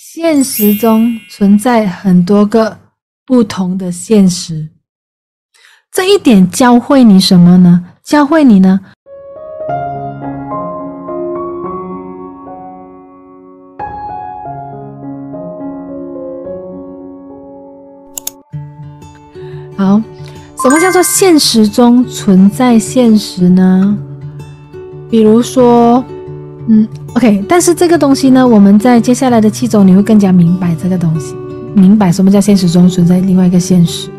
[0.00, 2.78] 现实中存在很多个
[3.26, 4.68] 不同的现实，
[5.92, 7.84] 这一点教会你什么呢？
[8.04, 8.78] 教会你呢？
[19.76, 20.00] 好，
[20.62, 23.98] 什么叫做现实中存在现实呢？
[25.10, 26.04] 比如说，
[26.70, 31.34] 嗯，OK，但是这个东西呢，我们在接下来的七周你会更加明白这个东西，
[31.74, 34.10] 明白什么叫现实中存在另外一个现实。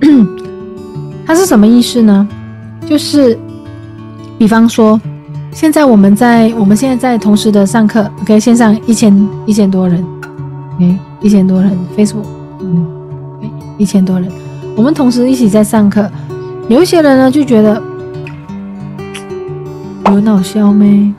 [1.26, 2.26] 它是什么意思呢？
[2.86, 3.38] 就是，
[4.38, 4.98] 比方说，
[5.52, 10.02] 现在我们在我们现在在同时的上课，OK，线上一千一千多人
[10.76, 12.24] ，OK，一千多人，Facebook，
[12.60, 12.86] 嗯
[13.36, 14.32] ，OK，一千多人，
[14.74, 16.10] 我们同时一起在上课，
[16.68, 17.82] 有一些人呢就觉得。
[20.10, 21.12] 有脑笑咩？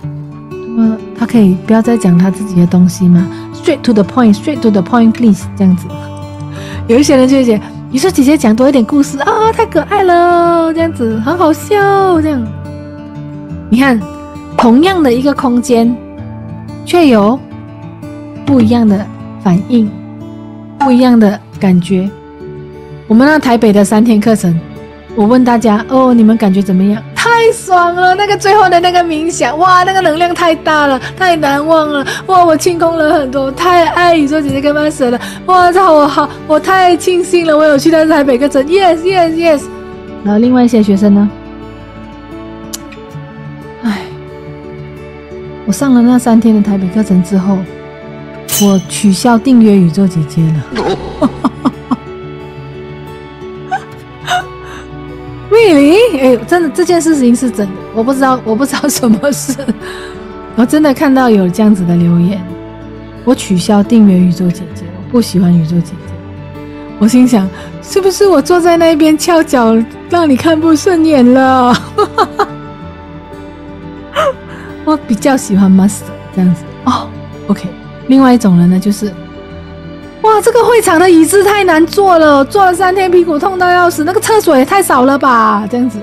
[0.76, 5.46] 那么他可以不要再讲他自己的东西吗？Straight to the point, straight to the point, please。
[5.58, 5.88] 这样子，
[6.88, 7.60] 有一些人就会讲，
[7.92, 12.22] 你说姐姐讲多一点故事啊，太可爱了，这样子很好笑。
[12.22, 12.42] 这样，
[13.70, 14.00] 你看，
[14.58, 15.96] 同样的一个空间，
[16.86, 17.38] 却有
[18.46, 19.06] 不一样的
[19.44, 19.90] 反应，
[20.80, 22.10] 不一样的感觉。
[23.08, 24.58] 我们那台北的三天课程，
[25.16, 27.02] 我问大家哦，你们感觉怎么样？
[27.42, 28.14] 太爽了！
[28.14, 39.64] 那个最后的那个冥想，哇，那个能量太大了，太难忘了，哇，我清空了很多，太爱宇宙姐姐跟 Master 了，哇操，我好，我太庆幸了，我有去到台北课程，yes yes yes。
[40.24, 41.28] 然后另外一些学生呢？
[43.86, 44.04] 哎，
[45.66, 47.58] 我上了那三天的台北课程之后，
[48.62, 50.64] 我取消订阅宇宙姐姐了。
[56.22, 59.56] 哎，真的这件事情是真的，我不知道， 我不知道什么事，
[60.56, 62.40] 我真的看到有这样子的留言，
[63.26, 66.14] 我取消订阅宇宙姐姐，我不喜欢宇宙姐姐。
[67.00, 67.50] 我心想，
[67.82, 69.76] 是不是我坐在那边翘脚，
[70.12, 71.76] 让你看不顺眼了？
[74.86, 76.04] 我比较喜欢 Master
[76.36, 77.10] 这样子哦。
[77.48, 77.68] OK，
[78.06, 79.12] 另外一种人呢，就是。
[80.22, 84.04] 哇，这个会场的椅子太难坐了，坐了三天屁股痛到要死。
[84.04, 85.98] 那个厕所也太少了吧，这样子。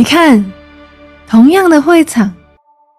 [0.00, 0.42] 你看，
[1.28, 2.32] 同样的会场，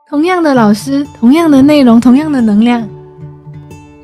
[0.08, 2.88] 同样的老师，同样的内容，同样的能量，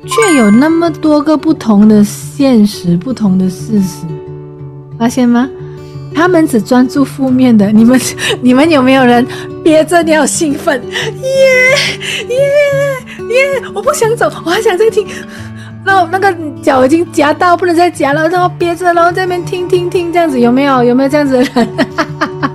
[0.04, 4.04] 却有那么多个不同的现实，不同的事实，
[4.98, 5.48] 发现吗？
[6.12, 8.00] 他们只专注负面的，你们
[8.42, 9.24] 你们有没有人
[9.62, 10.82] 憋着你好兴奋？
[10.90, 10.98] 耶
[12.28, 12.36] 耶
[13.28, 13.62] 耶！
[13.72, 15.06] 我不想走，我还想再听。
[15.84, 20.82] 然后那个脚已经夹到不能再夹了，然后憋着，然后在那边听听听，这样子有没有？
[20.82, 21.76] 有没有这样子的人？
[21.76, 22.47] 哈哈哈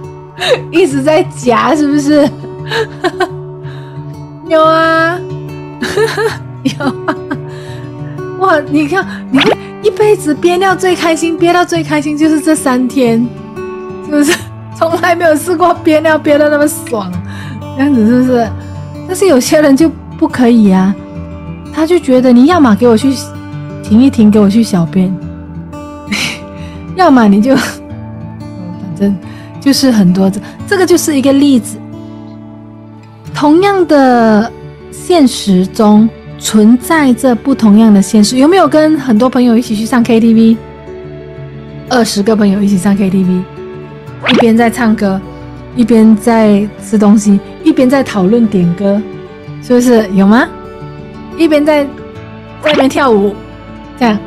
[0.72, 2.30] 一直在夹，是不是？
[4.48, 5.20] 有啊，
[6.64, 7.16] 有啊。
[8.40, 13.26] 哇，你看，你看，一辈子憋尿最开心，憋到最开心就是这三天。
[14.06, 14.38] 是不是
[14.76, 17.12] 从来没有试过憋尿憋得那么爽？
[17.78, 18.48] 这样子是不是？
[19.08, 20.94] 但是有些人就不可以啊，
[21.74, 23.14] 他就觉得你要么给我去
[23.82, 25.14] 停一停，给我去小便，
[26.96, 27.66] 要么你就，反
[29.00, 29.16] 正
[29.64, 31.78] 就是很多这这个就是一个例子。
[33.34, 34.52] 同样的
[34.92, 36.08] 现实中
[36.38, 40.58] 存在着不同样的现实，有没有跟很多朋友一起去上 KTV？
[41.90, 43.42] 二十个朋友一起上 KTV。
[44.30, 45.20] 一边在唱歌，
[45.76, 49.02] 一边在吃东西，一边在讨论点歌，
[49.62, 50.48] 是不是有吗？
[51.38, 51.86] 一边在
[52.62, 53.34] 在那边跳舞，
[53.98, 54.18] 这样。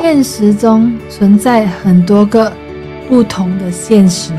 [0.00, 2.52] 现实中存在很多个
[3.08, 4.32] 不同的现实，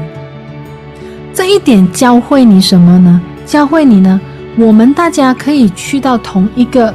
[1.33, 3.21] 这一点教会你什么呢？
[3.45, 4.19] 教会你呢，
[4.57, 6.93] 我们大家可以去到同一个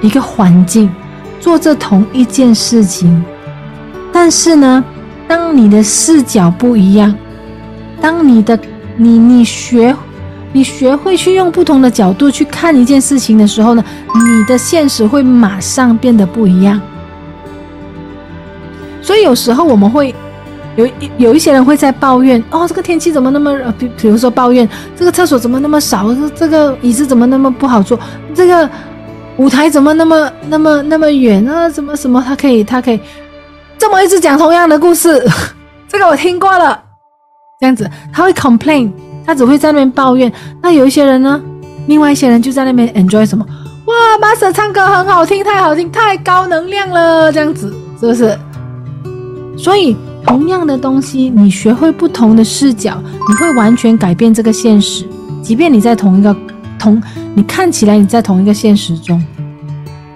[0.00, 0.90] 一个环境，
[1.40, 3.24] 做这同一件事情，
[4.12, 4.84] 但是呢，
[5.28, 7.14] 当你的视角不一样，
[8.00, 8.58] 当你的
[8.96, 9.94] 你你学
[10.52, 13.84] 你学会去用不同的角度去看一件事情的时候呢，
[14.14, 16.80] 你的现实会马上变得不一样。
[19.00, 20.14] 所以有时候我们会
[20.76, 20.88] 有
[21.18, 23.52] 有一些人会在抱怨哦，这个天气怎么那么……
[23.78, 27.98] 比比如说抱怨这个厕所怎么那么少，这个椅子怎么那么不好坐，
[28.34, 28.68] 这个
[29.36, 31.68] 舞台怎么那么那么那么远啊？
[31.68, 32.22] 怎么什么？
[32.26, 33.00] 他可以他可以。
[33.78, 35.24] 这么一直讲同样的故事，
[35.88, 36.80] 这个我听过了。
[37.60, 38.90] 这样子，他会 complain，
[39.26, 40.32] 他只会在那边抱怨。
[40.62, 41.40] 那有一些人呢，
[41.86, 43.44] 另外一些人就在那边 enjoy 什么？
[43.86, 48.36] 哇，Master 唱歌很好听，太好听，太高能量了，这样子是不是？
[49.56, 55.06] 所以，同样的东西，你学会不同的视角，你会完全改变这个现实。
[55.42, 56.34] 即便你在同一个
[56.78, 57.00] 同，
[57.34, 59.22] 你看起来你在同一个现实中，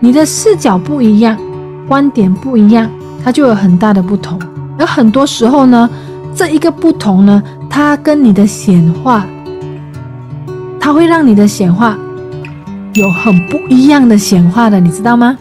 [0.00, 1.38] 你的视角不一样，
[1.86, 2.90] 观点不一样，
[3.22, 4.38] 它就有很大的不同。
[4.78, 5.88] 而很多时候呢，
[6.34, 9.26] 这一个不同呢，它跟你的显化，
[10.80, 11.96] 它会让你的显化
[12.94, 15.36] 有很不一样的显化的，你知道吗？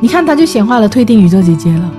[0.00, 1.90] 你看，它就显化了退订宇宙姐姐了。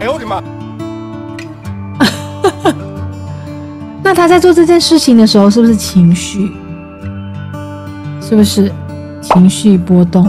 [4.16, 6.50] 他在做这件事情的时候，是不是情绪？
[8.22, 8.72] 是不是
[9.22, 10.28] 情绪波动？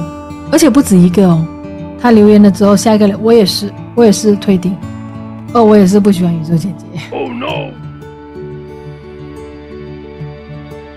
[0.50, 1.46] 而且不止一个哦。
[2.00, 4.76] 他留言了之后，下一个人我也是，我也是退订。
[5.52, 7.00] 哦，我也是不喜欢宇宙姐姐。
[7.10, 7.70] Oh no！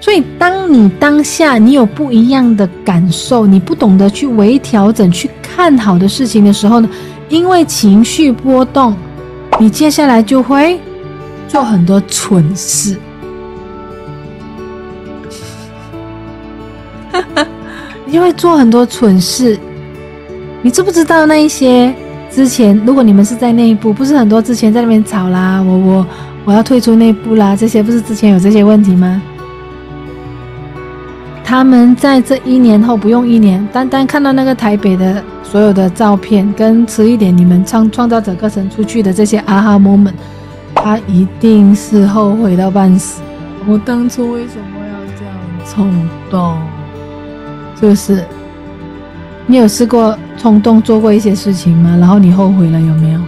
[0.02, 6.90] 所以，当你当下你有不一样的感受，你不懂得去微调整、去看好的事情的时候呢，
[7.30, 8.96] 因为情绪波动，
[9.60, 10.80] 你接下来就会。
[11.50, 12.96] 做很多蠢事，
[18.06, 19.60] 你就会做很多蠢事。
[20.62, 21.94] 你知不知道那一些
[22.30, 26.06] 之前，如果你们是在内部，不是很多之前在那边吵啦，我我
[26.46, 29.20] 我要退出内部啦，这些不是之前有这些问题吗？
[31.44, 40.14] 他们在这一年后不用一年，单单看到那个台北的所有的照片，跟迟一点你们创创造者课程出去的这些啊哈 moment。
[40.76, 43.22] 他一定是后悔到半死。
[43.68, 45.36] 我当初为什么要这样
[45.66, 46.58] 冲动？
[47.80, 48.24] 是不是？
[49.46, 51.98] 你有试过冲动做过一些事情吗？
[52.00, 53.20] 然后你后悔了有没有？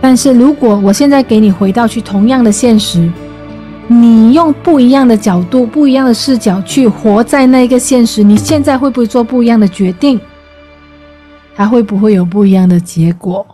[0.00, 3.10] 但是如果我现在给你回到去同样的现实，
[3.86, 10.20] 你用不一样的角度、不一样的视角去活在那个现实，你现在会不会做不一样的决定？
[11.54, 13.46] 还会不会有不一样的结果？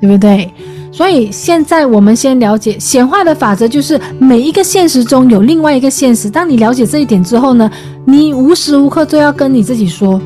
[0.00, 0.50] 对不对？
[0.94, 6.28] 所以现在我们先了解显化的法则，就是每一个现实中有另外一个现实。
[6.28, 7.70] 当你了解这一点之后呢，
[8.04, 10.20] 你无时无刻都要跟你自己说：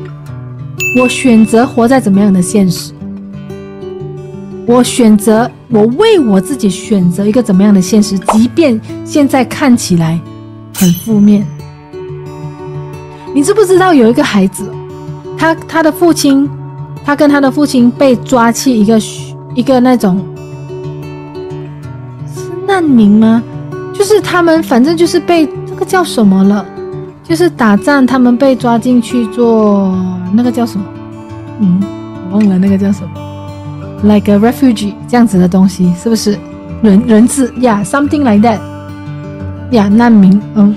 [0.99, 2.91] 我选择活在怎么样的现实？
[4.65, 8.19] 我选择，我为我自己选择一个怎么样的现实？
[8.19, 10.19] 即便现在看起来
[10.75, 11.47] 很负面。
[13.33, 14.69] 你知不知道有一个孩子，
[15.37, 16.49] 他他的父亲，
[17.05, 18.99] 他跟他的父亲被抓去一个
[19.55, 20.21] 一个那种。
[22.79, 23.41] 难民吗？
[23.91, 26.63] 就是他们，反正就是被这个叫什么了？
[27.23, 29.97] 就是打仗，他们被抓进去做
[30.31, 30.85] 那个叫什么？
[31.59, 31.81] 嗯，
[32.29, 33.09] 我忘了那个叫什么
[34.03, 36.37] ，like a refugee 这样子的东西，是不是？
[36.83, 38.59] 人人质，yeah，something like that，
[39.71, 40.75] 呀，难民，嗯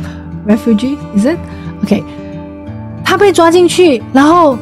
[0.49, 2.03] ，refugee，is it？OK，
[3.05, 4.57] 他被抓进去，然后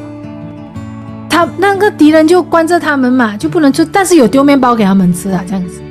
[1.29, 5.81] 他那个敌人就关着他们嘛，就不能吃，但是有丢面包给他们吃啊，这样子。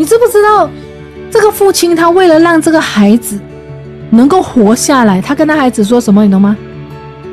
[0.00, 0.66] 你知不知道，
[1.30, 3.38] 这个父亲他为了让这个孩子
[4.08, 6.24] 能够活下来，他跟他孩子说什么？
[6.24, 6.56] 你懂吗？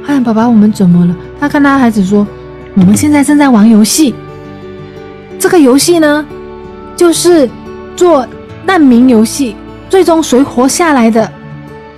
[0.06, 1.16] 哎，爸爸，我们怎么了？
[1.40, 2.28] 他跟他孩子说，
[2.76, 4.14] 我们现在正在玩游戏。
[5.40, 6.26] 这个游戏呢，
[6.94, 7.50] 就是
[7.96, 8.28] 做
[8.66, 9.56] 难民游戏，
[9.88, 11.32] 最终谁活下来的，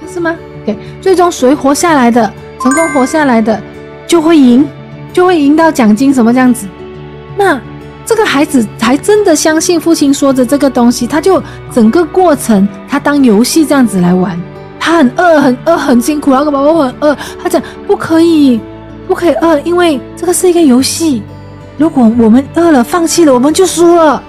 [0.08, 0.36] 是吗？
[0.68, 2.32] 对，最终谁活下来的，
[2.62, 3.60] 成功活下来的，
[4.06, 4.64] 就会赢，
[5.12, 6.68] 就会赢到奖金，什么这样子？
[7.36, 7.60] 那。
[8.10, 11.40] 这个孩子还真的相信父亲说的这个东西，他就
[11.72, 14.36] 整个过程他当游戏这样子来玩。
[14.80, 16.32] 他很饿，很饿，很辛苦。
[16.32, 18.60] 那个宝宝很饿，他讲不可以，
[19.08, 21.22] 不可以饿，因为这个是一个游戏。
[21.78, 24.24] 如果我们饿了，放弃了，我们就输了。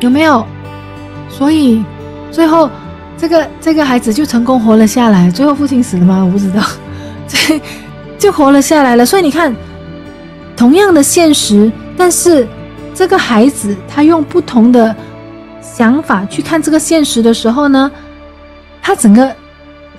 [0.00, 0.44] 有没有？
[1.30, 1.82] 所以
[2.30, 2.68] 最后
[3.16, 5.30] 这个这个孩子就成功活了下来。
[5.30, 6.22] 最后父亲死了吗？
[6.22, 6.60] 我不知道。
[7.26, 7.58] 这
[8.18, 9.06] 就活了下来了。
[9.06, 9.56] 所以你看，
[10.54, 11.72] 同样的现实。
[11.96, 12.46] 但是，
[12.94, 14.94] 这个孩子他用不同的
[15.60, 17.90] 想法去看这个现实的时候呢，
[18.82, 19.34] 他整个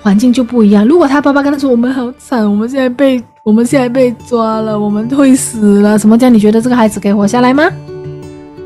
[0.02, 0.86] 环境就不一样。
[0.86, 6.32] 如果他爸爸跟他说：“我们好惨，我们现在被我们现在被抓了，我们会死了。”什么这样？
[6.32, 7.68] 你觉得这个孩子可以活下来吗？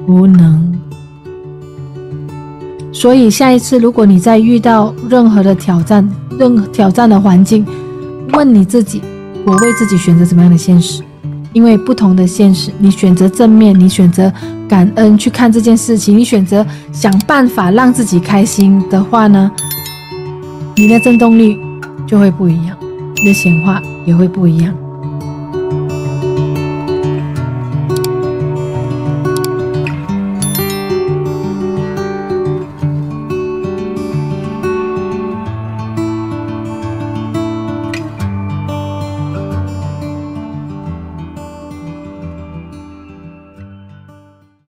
[0.06, 0.78] 不能。
[2.92, 6.06] 所以下一次，如果你再遇到任何的挑战、
[6.38, 7.64] 任何挑战的环境，
[8.32, 9.00] 问你自己：
[9.46, 11.02] 我为自己选择什么样的现实？
[11.52, 14.32] 因为不同的现实，你选择正面，你选择
[14.68, 19.50] 感恩去看这件事情，你选择想办法让自己开心的话呢，
[20.76, 21.56] 你的振动率
[22.06, 22.76] 就会不一样，
[23.16, 24.72] 你的显化也会不一样。